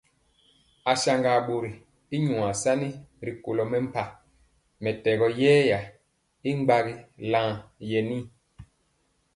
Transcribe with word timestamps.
Asaŋga 0.91 1.31
bori 1.47 1.71
y 2.15 2.17
nyuasani 2.25 2.89
ri 3.25 3.31
kolo 3.43 3.63
mempah 3.71 4.09
mɛtɛgɔ 4.83 5.27
yɛya 5.39 5.79
y 6.49 6.51
gbagi 6.63 6.95
lan 7.31 7.49
yenir. 7.89 8.25